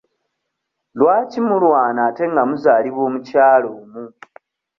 [0.97, 4.03] Lwaki mulwana ate nga muzaalibwa omukyala omu?